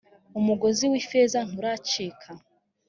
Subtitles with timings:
[0.39, 2.29] umugozi w ‘ifeza nturacika.